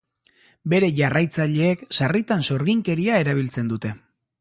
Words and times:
Bere 0.73 0.89
jarraitzaileek 1.01 1.85
sarritan 1.99 2.43
sorginkeria 2.51 3.23
erabiltzen 3.27 3.75
dute. 3.75 3.97